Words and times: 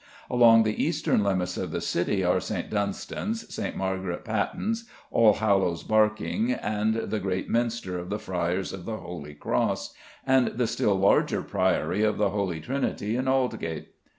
Along 0.31 0.63
the 0.63 0.83
eastern 0.83 1.23
limits 1.23 1.57
of 1.57 1.69
the 1.69 1.79
City 1.79 2.23
are 2.23 2.39
St. 2.39 2.71
Dunstan's, 2.71 3.53
St. 3.53 3.77
Margaret 3.77 4.25
Pattens, 4.25 4.85
All 5.11 5.33
Hallows 5.33 5.83
Barking, 5.83 6.47
the 6.59 7.19
great 7.21 7.51
Minster 7.51 7.99
of 7.99 8.09
the 8.09 8.17
Friars 8.17 8.73
of 8.73 8.85
the 8.85 8.97
Holy 8.97 9.35
Cross, 9.35 9.93
and 10.25 10.47
the 10.57 10.65
still 10.65 10.95
larger 10.95 11.43
Priory 11.43 12.01
of 12.01 12.17
the 12.17 12.31
Holy 12.31 12.59
Trinity 12.59 13.15
in 13.15 13.27
Aldgate. 13.27 13.89